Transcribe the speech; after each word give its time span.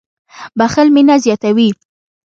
•بښل 0.57 0.87
مینه 0.95 1.15
زیاتوي. 1.25 1.69